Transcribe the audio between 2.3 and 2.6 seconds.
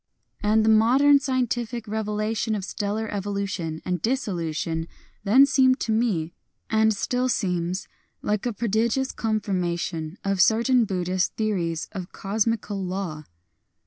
tion